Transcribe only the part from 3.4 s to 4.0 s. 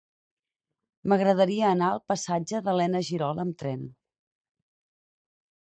amb tren.